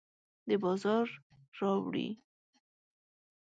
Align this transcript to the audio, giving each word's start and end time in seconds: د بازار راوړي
د 0.47 0.49
بازار 0.63 1.07
راوړي 1.59 2.07